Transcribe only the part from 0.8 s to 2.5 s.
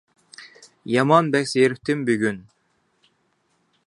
يامان بەك زېرىكتىم بۈگۈن!